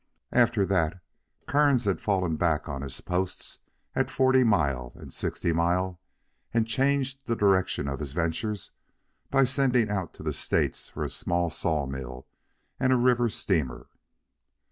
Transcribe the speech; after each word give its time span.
After 0.31 0.65
that, 0.65 0.99
Kearns 1.47 1.85
had 1.85 2.01
fallen 2.01 2.35
back 2.35 2.67
on 2.67 2.81
his 2.81 2.99
posts 3.01 3.59
at 3.93 4.09
Forty 4.09 4.43
Mile 4.43 4.93
and 4.95 5.13
Sixty 5.13 5.53
Mile 5.53 5.99
and 6.51 6.65
changed 6.65 7.27
the 7.27 7.35
direction 7.35 7.87
of 7.87 7.99
his 7.99 8.13
ventures 8.13 8.71
by 9.29 9.43
sending 9.43 9.91
out 9.91 10.11
to 10.15 10.23
the 10.23 10.33
States 10.33 10.89
for 10.89 11.03
a 11.03 11.07
small 11.07 11.51
sawmill 11.51 12.25
and 12.79 12.91
a 12.91 12.97
river 12.97 13.29
steamer. 13.29 13.89